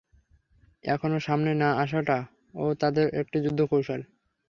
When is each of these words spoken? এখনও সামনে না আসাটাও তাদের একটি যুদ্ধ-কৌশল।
এখনও 0.83 1.19
সামনে 1.19 1.51
না 1.55 1.69
আসাটাও 1.83 2.65
তাদের 2.81 3.05
একটি 3.21 3.37
যুদ্ধ-কৌশল। 3.41 4.01